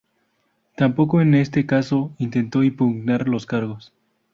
[0.75, 3.93] Tampoco en este caso intentó impugnar los cargos.